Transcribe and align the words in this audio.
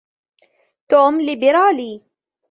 توم 0.89 1.21
ليبرالي. 1.21 2.01